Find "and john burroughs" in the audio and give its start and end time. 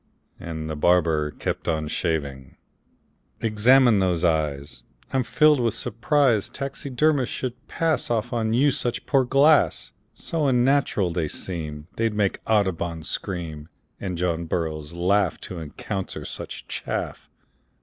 13.99-14.93